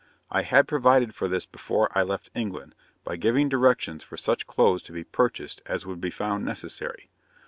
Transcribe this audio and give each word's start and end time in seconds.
I 0.31 0.41
had 0.41 0.67
provided 0.67 1.13
for 1.13 1.27
this 1.27 1.45
before 1.45 1.87
I 1.95 2.01
left 2.01 2.31
England, 2.33 2.73
by 3.03 3.17
giving 3.17 3.49
directions 3.49 4.03
for 4.03 4.17
such 4.17 4.47
clothes 4.47 4.81
to 4.81 4.91
be 4.91 5.03
purchased 5.03 5.61
as 5.67 5.85
would 5.85 6.01
be 6.01 6.09
found 6.09 6.43
necessary. 6.43 7.11